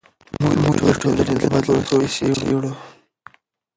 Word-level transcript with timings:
موږ 0.63 0.77
د 0.87 0.89
ټولنې 1.01 1.35
د 1.41 1.43
بدلون 1.53 1.79
پروسې 1.89 2.27
څیړو. 2.39 2.71